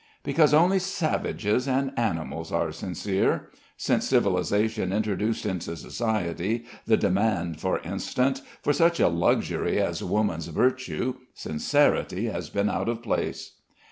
"Because 0.23 0.51
only 0.51 0.79
savages 0.79 1.67
and 1.67 1.91
animals 1.95 2.51
are 2.51 2.71
sincere. 2.71 3.51
Since 3.77 4.07
civilisation 4.07 4.91
introduced 4.91 5.45
into 5.45 5.75
society 5.75 6.65
the 6.87 6.97
demand, 6.97 7.59
for 7.61 7.77
instance, 7.81 8.41
for 8.63 8.73
such 8.73 8.99
a 8.99 9.09
luxury 9.09 9.79
as 9.79 10.03
woman's 10.03 10.47
virtue, 10.47 11.17
sincerity 11.35 12.25
has 12.29 12.49
been 12.49 12.67
out 12.67 12.89
of 12.89 13.03
place." 13.03 13.57